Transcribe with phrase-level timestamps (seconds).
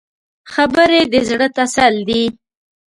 [0.53, 2.23] خبرې د زړه تسل دي